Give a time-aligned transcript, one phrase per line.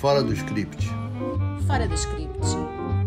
[0.00, 0.86] Fora do script.
[1.66, 2.46] Fora do script.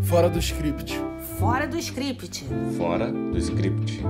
[0.04, 1.00] Fora do script.
[1.40, 2.46] Fora do script.
[2.78, 4.02] Fora do script.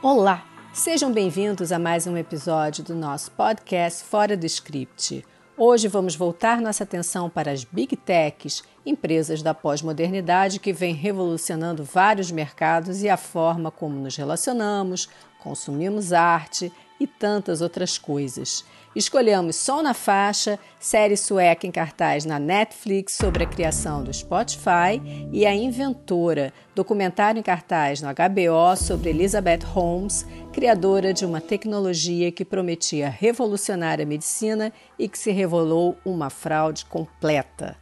[0.00, 5.24] Olá, sejam bem-vindos a mais um episódio do nosso podcast Fora do Script.
[5.58, 11.82] Hoje vamos voltar nossa atenção para as Big Techs, empresas da pós-modernidade que vêm revolucionando
[11.82, 15.08] vários mercados e a forma como nos relacionamos,
[15.42, 18.64] consumimos arte e tantas outras coisas.
[18.94, 25.02] Escolhemos Som na Faixa, série sueca em cartaz na Netflix sobre a criação do Spotify,
[25.30, 32.32] e A Inventora, documentário em cartaz no HBO sobre Elizabeth Holmes, criadora de uma tecnologia
[32.32, 37.76] que prometia revolucionar a medicina e que se revelou uma fraude completa.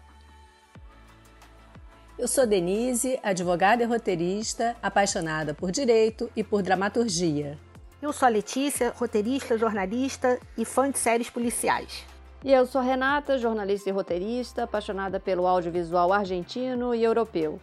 [2.18, 7.58] Eu sou Denise, advogada e roteirista, apaixonada por direito e por dramaturgia.
[8.04, 12.04] Eu sou a Letícia, roteirista, jornalista e fã de séries policiais.
[12.44, 17.58] E eu sou Renata, jornalista e roteirista, apaixonada pelo audiovisual argentino e europeu.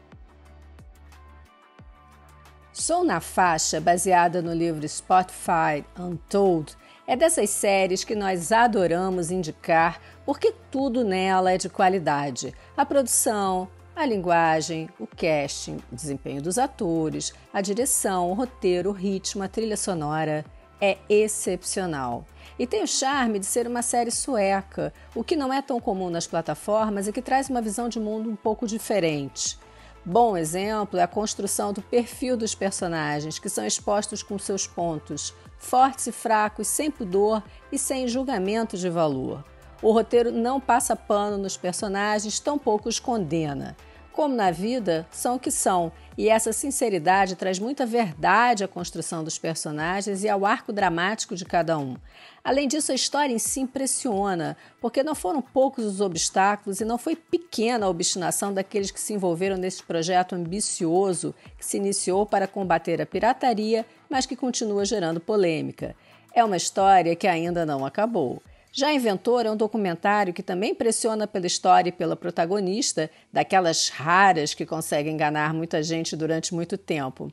[2.74, 10.02] Sou na Faixa, baseada no livro Spotify Untold, é dessas séries que nós adoramos indicar
[10.26, 12.52] porque tudo nela é de qualidade.
[12.76, 18.94] A produção, a linguagem, o casting, o desempenho dos atores, a direção, o roteiro, o
[18.94, 20.46] ritmo, a trilha sonora
[20.80, 22.26] é excepcional.
[22.58, 26.10] E tem o charme de ser uma série sueca, o que não é tão comum
[26.10, 29.60] nas plataformas e que traz uma visão de mundo um pouco diferente.
[30.04, 35.32] Bom exemplo é a construção do perfil dos personagens, que são expostos com seus pontos,
[35.60, 39.46] fortes e fracos, sem pudor e sem julgamento de valor.
[39.82, 43.76] O roteiro não passa pano nos personagens, tampouco os condena
[44.12, 49.24] como na vida, são o que são, e essa sinceridade traz muita verdade à construção
[49.24, 51.96] dos personagens e ao arco dramático de cada um.
[52.44, 56.98] Além disso, a história em si impressiona, porque não foram poucos os obstáculos e não
[56.98, 62.48] foi pequena a obstinação daqueles que se envolveram nesse projeto ambicioso que se iniciou para
[62.48, 65.96] combater a pirataria, mas que continua gerando polêmica.
[66.34, 68.42] É uma história que ainda não acabou.
[68.74, 74.54] Já Inventor é um documentário que também pressiona pela história e pela protagonista, daquelas raras
[74.54, 77.30] que conseguem enganar muita gente durante muito tempo.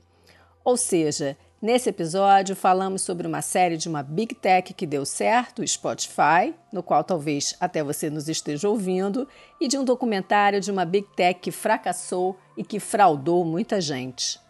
[0.65, 5.65] Ou seja, nesse episódio falamos sobre uma série de uma Big Tech que deu certo,
[5.65, 9.29] Spotify, no qual talvez até você nos esteja ouvindo,
[9.61, 14.41] e de um documentário de uma Big Tech que fracassou e que fraudou muita gente.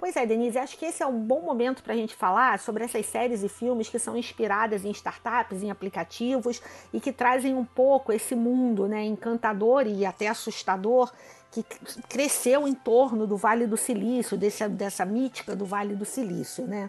[0.00, 2.82] Pois é, Denise, acho que esse é um bom momento para a gente falar sobre
[2.82, 7.66] essas séries e filmes que são inspiradas em startups, em aplicativos e que trazem um
[7.66, 11.12] pouco esse mundo né, encantador e até assustador
[11.50, 11.62] que
[12.08, 16.66] cresceu em torno do Vale do Silício, desse, dessa mítica do Vale do Silício.
[16.66, 16.88] Né?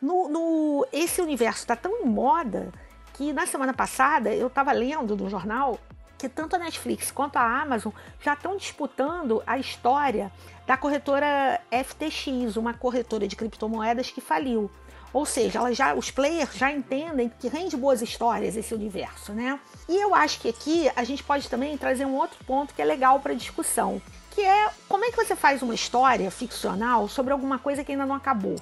[0.00, 2.70] No, no esse universo está tão em moda
[3.14, 5.80] que na semana passada eu estava lendo no jornal
[6.26, 10.32] que tanto a Netflix quanto a Amazon já estão disputando a história
[10.66, 14.68] da corretora FTX, uma corretora de criptomoedas que faliu.
[15.12, 19.58] Ou seja, ela já, os players já entendem que rende boas histórias esse universo, né?
[19.88, 22.84] E eu acho que aqui a gente pode também trazer um outro ponto que é
[22.84, 27.58] legal para discussão, que é como é que você faz uma história ficcional sobre alguma
[27.58, 28.56] coisa que ainda não acabou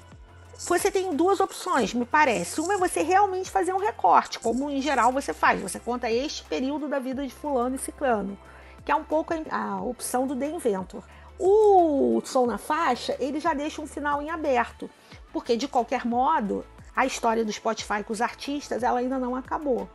[0.59, 2.61] você tem duas opções, me parece.
[2.61, 5.61] Uma é você realmente fazer um recorte, como em geral você faz.
[5.61, 8.39] Você conta este período da vida de fulano e ciclano,
[8.85, 11.03] que é um pouco a opção do The Inventor.
[11.39, 14.89] O Som na Faixa, ele já deixa um final em aberto,
[15.33, 19.89] porque de qualquer modo, a história do Spotify com os artistas, ela ainda não acabou.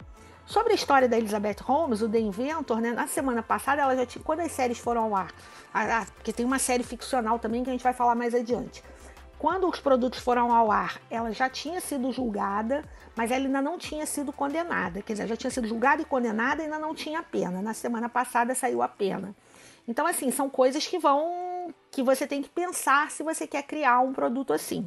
[0.45, 4.05] Sobre a história da Elizabeth Holmes, o The Inventor, né, na semana passada, ela já
[4.05, 5.31] tinha, quando as séries foram ao ar,
[6.15, 8.83] porque tem uma série ficcional também que a gente vai falar mais adiante.
[9.39, 12.83] Quando os produtos foram ao ar, ela já tinha sido julgada,
[13.15, 15.01] mas ela ainda não tinha sido condenada.
[15.01, 17.61] Quer dizer, já tinha sido julgada e condenada e ainda não tinha pena.
[17.61, 19.33] Na semana passada saiu a pena.
[19.87, 21.73] Então, assim, são coisas que vão.
[21.89, 24.85] que você tem que pensar se você quer criar um produto assim.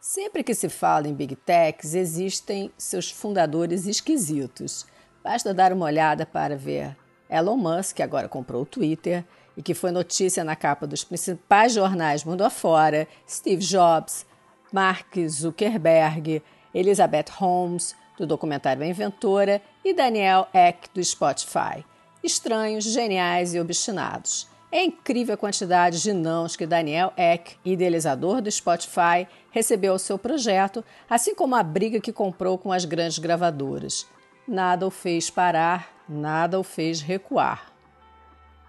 [0.00, 4.86] Sempre que se fala em Big Techs, existem seus fundadores esquisitos.
[5.22, 6.96] Basta dar uma olhada para ver
[7.28, 11.72] Elon Musk, que agora comprou o Twitter, e que foi notícia na capa dos principais
[11.72, 14.26] jornais mundo afora, Steve Jobs,
[14.72, 16.42] Mark Zuckerberg,
[16.74, 21.84] Elizabeth Holmes, do documentário Inventora, e Daniel Eck, do Spotify.
[22.22, 24.48] Estranhos, geniais e obstinados.
[24.70, 30.18] É incrível a quantidade de nãos que Daniel Eck, idealizador do Spotify, recebeu ao seu
[30.18, 34.06] projeto, assim como a briga que comprou com as grandes gravadoras.
[34.46, 37.75] Nada o fez parar, nada o fez recuar.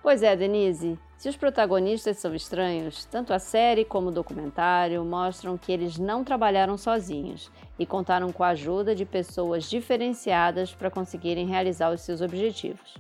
[0.07, 0.97] Pois é, Denise.
[1.17, 6.23] Se os protagonistas são estranhos, tanto a série como o documentário mostram que eles não
[6.23, 12.21] trabalharam sozinhos e contaram com a ajuda de pessoas diferenciadas para conseguirem realizar os seus
[12.21, 12.95] objetivos.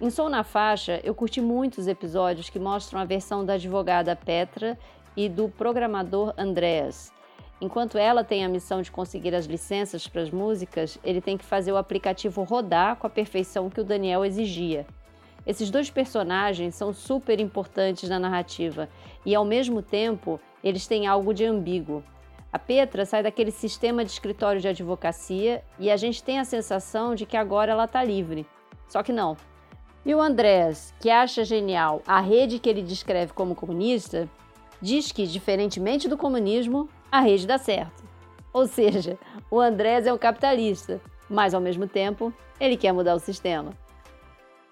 [0.00, 4.76] Em Som na Faixa, eu curti muitos episódios que mostram a versão da advogada Petra
[5.16, 7.12] e do programador Andreas.
[7.60, 11.44] Enquanto ela tem a missão de conseguir as licenças para as músicas, ele tem que
[11.44, 14.84] fazer o aplicativo rodar com a perfeição que o Daniel exigia.
[15.46, 18.88] Esses dois personagens são super importantes na narrativa
[19.24, 22.04] e, ao mesmo tempo, eles têm algo de ambíguo.
[22.52, 27.14] A Petra sai daquele sistema de escritório de advocacia e a gente tem a sensação
[27.14, 28.46] de que agora ela está livre.
[28.88, 29.36] Só que não.
[30.04, 34.28] E o Andrés, que acha genial a rede que ele descreve como comunista,
[34.80, 38.02] diz que, diferentemente do comunismo, a rede dá certo.
[38.52, 39.18] Ou seja,
[39.50, 43.72] o Andrés é um capitalista, mas ao mesmo tempo ele quer mudar o sistema.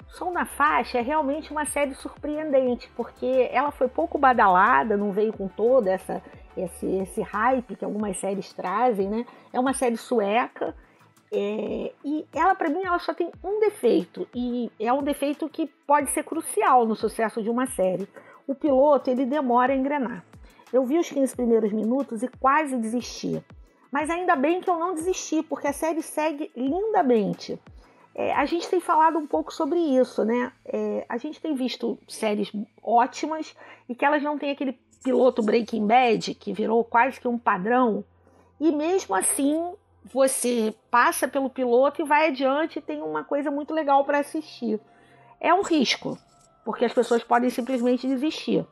[0.08, 5.32] Som na Faixa é realmente uma série surpreendente, porque ela foi pouco badalada, não veio
[5.32, 6.22] com toda essa
[6.56, 9.24] esse, esse hype que algumas séries trazem, né?
[9.52, 10.74] É uma série sueca
[11.30, 15.66] é, e ela, para mim, ela só tem um defeito e é um defeito que
[15.86, 18.08] pode ser crucial no sucesso de uma série.
[18.46, 20.24] O piloto ele demora a engrenar.
[20.72, 23.42] Eu vi os 15 primeiros minutos e quase desisti.
[23.90, 27.58] Mas ainda bem que eu não desisti, porque a série segue lindamente.
[28.18, 30.50] É, a gente tem falado um pouco sobre isso, né?
[30.64, 32.50] É, a gente tem visto séries
[32.82, 33.54] ótimas
[33.88, 34.72] e que elas não têm aquele
[35.04, 38.04] piloto Breaking Bad que virou quase que um padrão.
[38.58, 39.72] E mesmo assim,
[40.04, 44.80] você passa pelo piloto e vai adiante e tem uma coisa muito legal para assistir.
[45.40, 46.18] É um risco,
[46.64, 48.66] porque as pessoas podem simplesmente desistir.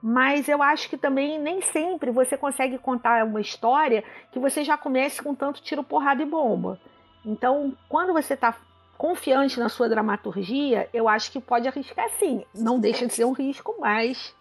[0.00, 4.78] Mas eu acho que também nem sempre você consegue contar uma história que você já
[4.78, 6.78] comece com tanto tiro, porrada e bomba.
[7.26, 8.54] Então, quando você está
[8.96, 12.44] confiante na sua dramaturgia, eu acho que pode arriscar sim.
[12.54, 14.34] Não deixa de ser um risco, mas.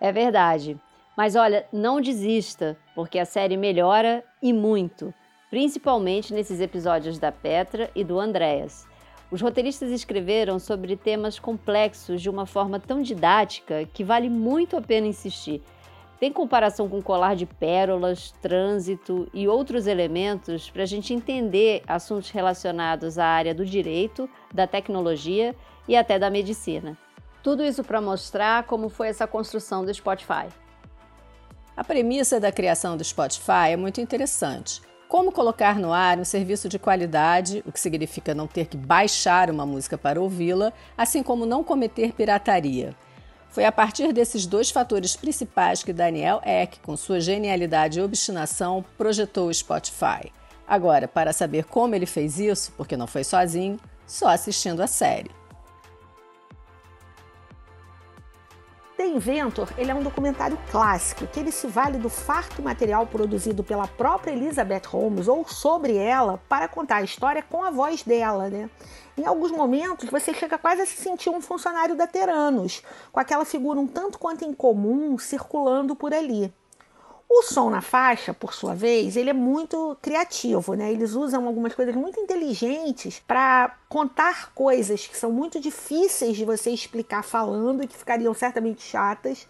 [0.00, 0.78] É verdade.
[1.16, 5.12] Mas olha, não desista, porque a série melhora e muito,
[5.50, 8.88] principalmente nesses episódios da Petra e do Andréas.
[9.30, 14.82] Os roteiristas escreveram sobre temas complexos de uma forma tão didática que vale muito a
[14.82, 15.62] pena insistir.
[16.22, 22.30] Tem comparação com colar de pérolas, trânsito e outros elementos para a gente entender assuntos
[22.30, 25.52] relacionados à área do direito, da tecnologia
[25.88, 26.96] e até da medicina.
[27.42, 30.46] Tudo isso para mostrar como foi essa construção do Spotify.
[31.76, 34.80] A premissa da criação do Spotify é muito interessante.
[35.08, 39.50] Como colocar no ar um serviço de qualidade, o que significa não ter que baixar
[39.50, 42.94] uma música para ouvi-la, assim como não cometer pirataria.
[43.52, 48.82] Foi a partir desses dois fatores principais que Daniel Eck, com sua genialidade e obstinação,
[48.96, 50.32] projetou o Spotify.
[50.66, 55.30] Agora, para saber como ele fez isso, porque não foi sozinho, só assistindo a série.
[59.12, 63.86] Inventor ele é um documentário clássico que ele se vale do farto material produzido pela
[63.86, 68.70] própria Elizabeth Holmes ou sobre ela para contar a história com a voz dela, né?
[69.16, 72.82] Em alguns momentos você chega quase a se sentir um funcionário da Teranos,
[73.12, 76.52] com aquela figura um tanto quanto incomum circulando por ali.
[77.34, 80.92] O som na faixa, por sua vez, ele é muito criativo, né?
[80.92, 86.70] Eles usam algumas coisas muito inteligentes para contar coisas que são muito difíceis de você
[86.70, 89.48] explicar falando e que ficariam certamente chatas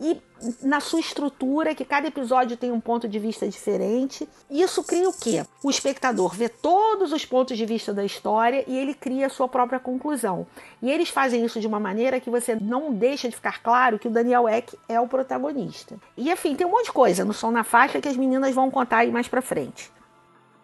[0.00, 0.18] e
[0.62, 4.26] na sua estrutura, que cada episódio tem um ponto de vista diferente.
[4.50, 5.44] Isso cria o quê?
[5.62, 9.46] O espectador vê todos os pontos de vista da história e ele cria a sua
[9.46, 10.46] própria conclusão.
[10.80, 14.08] E eles fazem isso de uma maneira que você não deixa de ficar claro que
[14.08, 15.96] o Daniel Eck é o protagonista.
[16.16, 18.70] E enfim, tem um monte de coisa no som na faixa que as meninas vão
[18.70, 19.92] contar aí mais pra frente.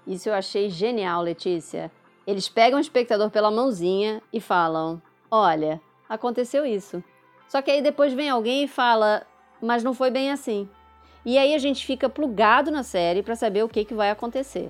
[0.07, 1.93] Isso eu achei genial, Letícia.
[2.26, 5.78] Eles pegam o espectador pela mãozinha e falam: Olha,
[6.09, 7.05] aconteceu isso.
[7.48, 9.26] Só que aí depois vem alguém e fala,
[9.60, 10.68] mas não foi bem assim.
[11.24, 14.68] E aí a gente fica plugado na série para saber o que, que vai acontecer.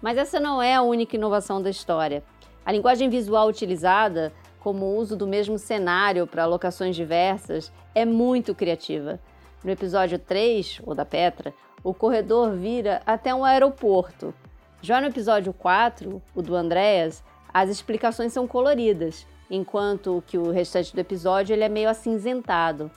[0.00, 2.22] Mas essa não é a única inovação da história.
[2.64, 8.54] A linguagem visual utilizada, como o uso do mesmo cenário para locações diversas, é muito
[8.54, 9.20] criativa.
[9.62, 14.34] No episódio 3, o da Petra, o corredor vira até um aeroporto.
[14.80, 17.22] Já no episódio 4, o do Andréas,
[17.52, 22.90] as explicações são coloridas enquanto que o restante do episódio ele é meio acinzentado.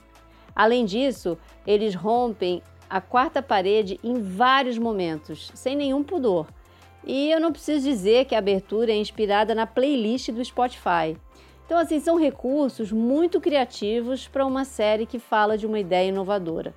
[0.54, 6.46] Além disso, eles rompem a quarta parede em vários momentos, sem nenhum pudor.
[7.06, 11.16] E eu não preciso dizer que a abertura é inspirada na playlist do Spotify.
[11.66, 16.74] Então, assim, são recursos muito criativos para uma série que fala de uma ideia inovadora.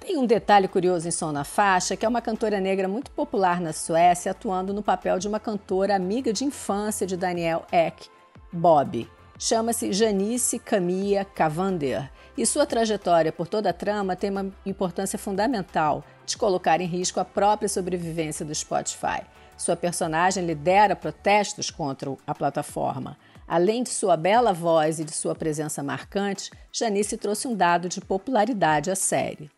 [0.00, 3.60] Tem um detalhe curioso em Som na Faixa, que é uma cantora negra muito popular
[3.60, 8.08] na Suécia, atuando no papel de uma cantora amiga de infância de Daniel Ek,
[8.54, 9.10] Bob.
[9.36, 16.04] Chama-se Janice Camilla Cavander e sua trajetória por toda a trama tem uma importância fundamental
[16.24, 19.22] de colocar em risco a própria sobrevivência do Spotify.
[19.56, 23.16] Sua personagem lidera protestos contra a plataforma.
[23.46, 28.00] Além de sua bela voz e de sua presença marcante, Janice trouxe um dado de
[28.00, 29.50] popularidade à série.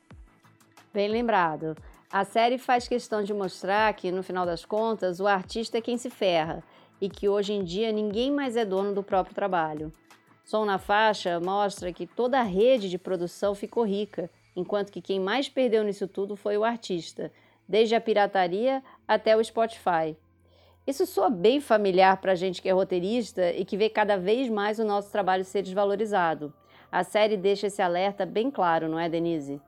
[0.93, 1.77] Bem lembrado.
[2.11, 5.99] A série faz questão de mostrar que, no final das contas, o artista é quem
[5.99, 6.65] se ferra
[7.01, 9.93] e que hoje em dia ninguém mais é dono do próprio trabalho.
[10.45, 15.19] Som na Faixa mostra que toda a rede de produção ficou rica, enquanto que quem
[15.19, 17.33] mais perdeu nisso tudo foi o artista,
[17.69, 20.17] desde a pirataria até o Spotify.
[20.87, 24.49] Isso soa bem familiar para a gente que é roteirista e que vê cada vez
[24.49, 26.55] mais o nosso trabalho ser desvalorizado.
[26.93, 29.61] A série deixa esse alerta bem claro, não é, Denise?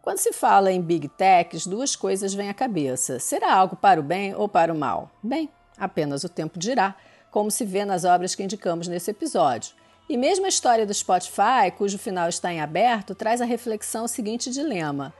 [0.00, 3.18] Quando se fala em Big Techs, duas coisas vêm à cabeça.
[3.18, 5.10] Será algo para o bem ou para o mal?
[5.22, 6.94] Bem, apenas o tempo dirá,
[7.30, 9.74] como se vê nas obras que indicamos nesse episódio.
[10.08, 14.08] E mesmo a história do Spotify, cujo final está em aberto, traz a reflexão o
[14.08, 15.12] seguinte dilema: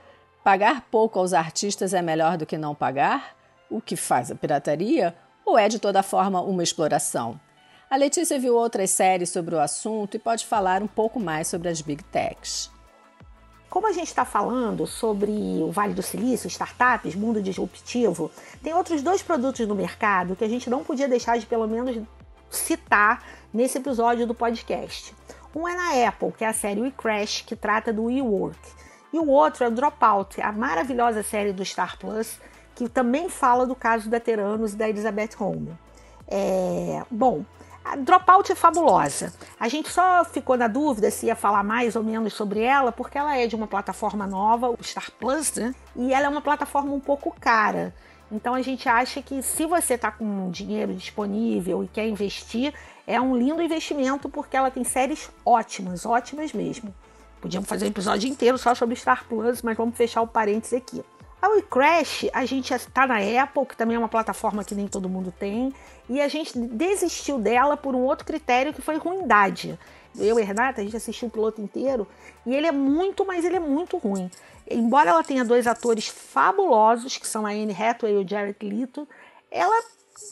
[0.43, 3.35] pagar pouco aos artistas é melhor do que não pagar?
[3.69, 5.15] O que faz a pirataria?
[5.45, 7.39] Ou é de toda forma uma exploração?
[7.89, 11.69] A Letícia viu outras séries sobre o assunto e pode falar um pouco mais sobre
[11.69, 12.71] as Big Techs.
[13.69, 18.31] Como a gente está falando sobre o Vale do Silício, startups, mundo disruptivo,
[18.63, 22.01] tem outros dois produtos no mercado que a gente não podia deixar de pelo menos
[22.49, 23.23] citar
[23.53, 25.13] nesse episódio do podcast.
[25.55, 28.59] Um é na Apple, que é a série We Crash, que trata do WeWork.
[29.13, 32.39] E o outro é o Dropout, a maravilhosa série do Star Plus,
[32.75, 35.73] que também fala do caso da Teranos e da Elizabeth Holmes.
[36.27, 37.03] É...
[37.09, 37.43] Bom,
[37.89, 39.33] a Dropout é fabulosa.
[39.59, 43.17] A gente só ficou na dúvida se ia falar mais ou menos sobre ela, porque
[43.17, 45.73] ela é de uma plataforma nova, o Star Plus, né?
[45.95, 47.91] E ela é uma plataforma um pouco cara.
[48.31, 52.75] Então a gente acha que se você está com dinheiro disponível e quer investir,
[53.07, 56.93] é um lindo investimento porque ela tem séries ótimas, ótimas mesmo.
[57.41, 61.03] Podíamos fazer um episódio inteiro só sobre Star Plus, mas vamos fechar o parênteses aqui.
[61.41, 65.07] A WeCrash, a gente está na Apple, que também é uma plataforma que nem todo
[65.07, 65.73] mundo tem,
[66.09, 69.79] e a gente desistiu dela por um outro critério que foi ruindade.
[70.17, 72.05] Eu e Renata, a gente assistiu o piloto inteiro
[72.45, 74.29] e ele é muito, mas ele é muito ruim.
[74.69, 79.07] Embora ela tenha dois atores fabulosos, que são a Anne Hathaway e o Jared Leto,
[79.49, 79.83] ela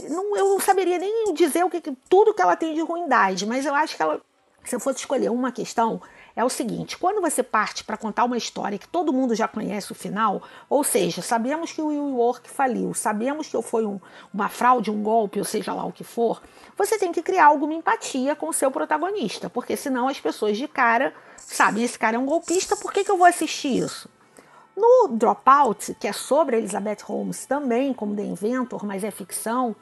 [0.09, 3.65] não, eu não saberia nem dizer o que tudo que ela tem de ruindade, mas
[3.65, 4.21] eu acho que ela,
[4.65, 6.01] se eu fosse escolher uma questão,
[6.37, 9.91] é o seguinte: quando você parte para contar uma história que todo mundo já conhece
[9.91, 13.99] o final, ou seja, sabemos que o Work faliu, sabemos que foi um,
[14.31, 16.41] uma fraude, um golpe, ou seja lá o que for,
[16.77, 20.67] você tem que criar alguma empatia com o seu protagonista, porque senão as pessoas de
[20.67, 24.07] cara sabem esse cara é um golpista, por que, que eu vou assistir isso?
[24.75, 29.75] No Dropout, que é sobre Elizabeth Holmes também, como The Inventor, mas é ficção,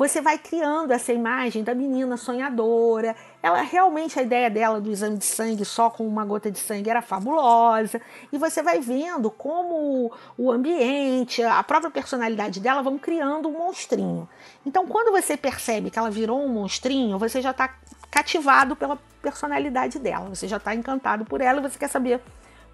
[0.00, 3.14] você vai criando essa imagem da menina sonhadora.
[3.42, 6.88] Ela realmente a ideia dela do exame de sangue só com uma gota de sangue
[6.88, 8.00] era fabulosa.
[8.32, 14.26] E você vai vendo como o ambiente, a própria personalidade dela vão criando um monstrinho.
[14.64, 17.68] Então, quando você percebe que ela virou um monstrinho, você já está
[18.10, 20.30] cativado pela personalidade dela.
[20.30, 22.22] Você já está encantado por ela e você quer saber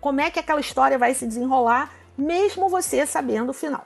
[0.00, 3.82] como é que aquela história vai se desenrolar, mesmo você sabendo o final.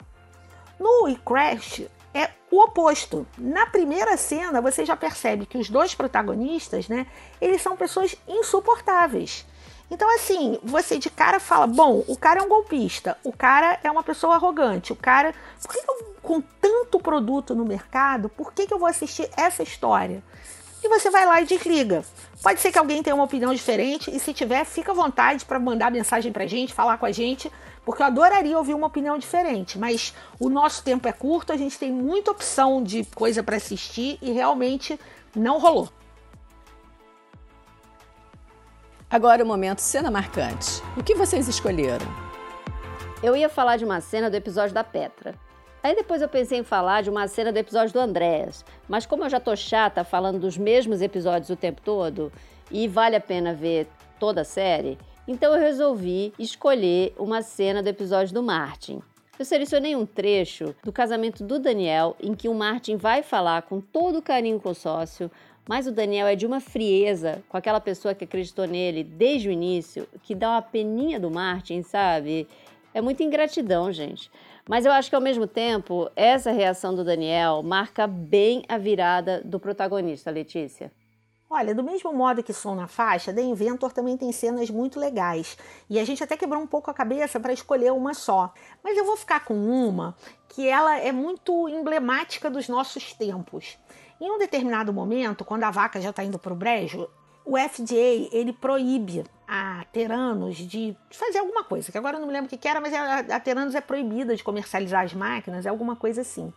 [0.78, 3.26] No e Crash, é o oposto.
[3.38, 7.06] Na primeira cena, você já percebe que os dois protagonistas, né,
[7.40, 9.46] eles são pessoas insuportáveis.
[9.90, 13.90] Então, assim, você de cara fala: bom, o cara é um golpista, o cara é
[13.90, 15.34] uma pessoa arrogante, o cara.
[15.60, 19.62] Por que, eu, com tanto produto no mercado, por que, que eu vou assistir essa
[19.62, 20.22] história?
[20.82, 22.04] E você vai lá e desliga.
[22.42, 25.58] Pode ser que alguém tenha uma opinião diferente, e se tiver, fica à vontade para
[25.58, 27.52] mandar mensagem pra gente, falar com a gente,
[27.84, 31.78] porque eu adoraria ouvir uma opinião diferente, mas o nosso tempo é curto, a gente
[31.78, 34.98] tem muita opção de coisa para assistir e realmente
[35.36, 35.90] não rolou.
[39.10, 40.82] Agora o momento cena marcante.
[40.96, 42.06] O que vocês escolheram?
[43.22, 45.34] Eu ia falar de uma cena do episódio da Petra.
[45.82, 49.24] Aí depois eu pensei em falar de uma cena do episódio do Andrés, mas como
[49.24, 52.30] eu já tô chata falando dos mesmos episódios o tempo todo
[52.70, 53.86] e vale a pena ver
[54.18, 59.00] toda a série, então eu resolvi escolher uma cena do episódio do Martin.
[59.38, 63.80] Eu selecionei um trecho do casamento do Daniel em que o Martin vai falar com
[63.80, 65.30] todo carinho com o sócio,
[65.66, 69.52] mas o Daniel é de uma frieza com aquela pessoa que acreditou nele desde o
[69.52, 72.46] início, que dá uma peninha do Martin, sabe?
[72.92, 74.30] É muita ingratidão, gente.
[74.70, 79.42] Mas eu acho que ao mesmo tempo, essa reação do Daniel marca bem a virada
[79.44, 80.92] do protagonista, Letícia.
[81.50, 85.58] Olha, do mesmo modo que Som na Faixa, The Inventor também tem cenas muito legais.
[85.90, 88.54] E a gente até quebrou um pouco a cabeça para escolher uma só.
[88.80, 90.14] Mas eu vou ficar com uma
[90.48, 93.76] que ela é muito emblemática dos nossos tempos.
[94.20, 97.10] Em um determinado momento, quando a vaca já está indo para o brejo,
[97.44, 102.32] o FDA ele proíbe a Teranos de fazer alguma coisa, que agora eu não me
[102.32, 105.96] lembro o que era, mas a Teranos é proibida de comercializar as máquinas, é alguma
[105.96, 106.52] coisa assim.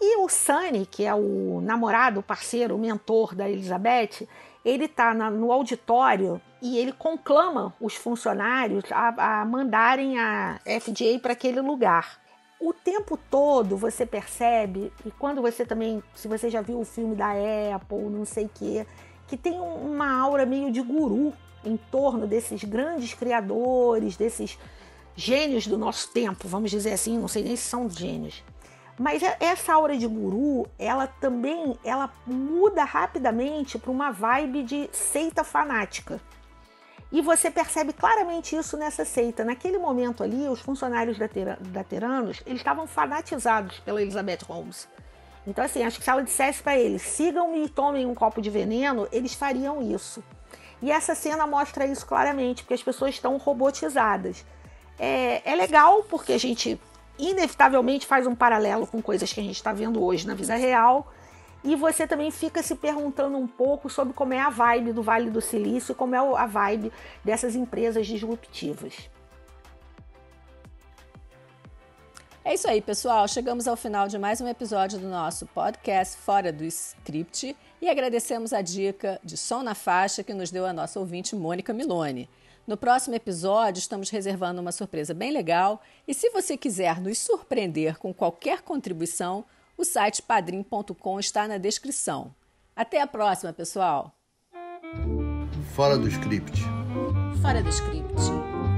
[0.00, 4.28] E o Sunny, que é o namorado, o parceiro, o mentor da Elizabeth,
[4.64, 11.32] ele está no auditório e ele conclama os funcionários a, a mandarem a FDA para
[11.32, 12.20] aquele lugar.
[12.60, 17.14] O tempo todo você percebe, e quando você também, se você já viu o filme
[17.14, 17.30] da
[17.74, 18.86] Apple, não sei o quê,
[19.28, 21.32] que tem uma aura meio de guru
[21.64, 24.58] em torno desses grandes criadores, desses
[25.14, 28.42] gênios do nosso tempo, vamos dizer assim, não sei nem se são gênios.
[28.98, 34.88] Mas é, essa aura de guru, ela também, ela muda rapidamente para uma vibe de
[34.92, 36.20] seita fanática.
[37.10, 39.44] E você percebe claramente isso nessa seita.
[39.44, 44.88] Naquele momento ali, os funcionários da, Ter da Teranos, eles estavam fanatizados pela Elizabeth Holmes.
[45.48, 48.50] Então, assim, acho que se ela dissesse para eles, sigam-me e tomem um copo de
[48.50, 50.22] veneno, eles fariam isso.
[50.82, 54.44] E essa cena mostra isso claramente, porque as pessoas estão robotizadas.
[54.98, 56.78] É, é legal porque a gente
[57.18, 61.10] inevitavelmente faz um paralelo com coisas que a gente está vendo hoje na vida real.
[61.64, 65.30] E você também fica se perguntando um pouco sobre como é a vibe do Vale
[65.30, 66.92] do Silício, como é a vibe
[67.24, 69.08] dessas empresas disruptivas.
[72.48, 73.28] É isso aí, pessoal.
[73.28, 78.54] Chegamos ao final de mais um episódio do nosso podcast Fora do Script e agradecemos
[78.54, 82.26] a dica de som na faixa que nos deu a nossa ouvinte Mônica Milone.
[82.66, 87.98] No próximo episódio, estamos reservando uma surpresa bem legal e se você quiser nos surpreender
[87.98, 89.44] com qualquer contribuição,
[89.76, 92.34] o site padrim.com está na descrição.
[92.74, 94.10] Até a próxima, pessoal!
[95.74, 96.62] Fora do script.
[97.42, 98.57] Fora do script.